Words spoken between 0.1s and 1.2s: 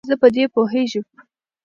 په دې پوهیږم.